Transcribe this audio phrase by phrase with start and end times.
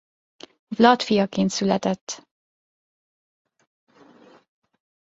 [0.67, 2.23] Vlad fiaként született.